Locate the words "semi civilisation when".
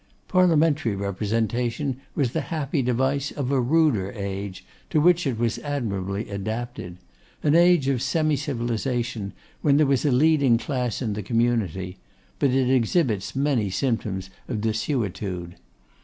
8.01-9.77